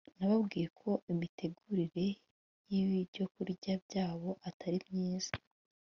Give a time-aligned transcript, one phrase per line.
[0.17, 2.05] nababwiye ko imitegurire
[2.71, 5.33] y'ibyokurya byabo atari myiza